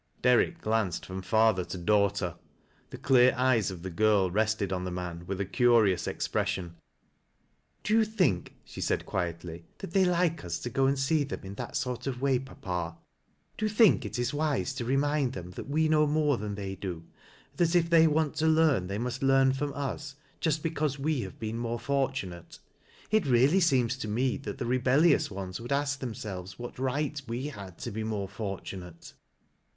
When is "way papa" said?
12.19-12.97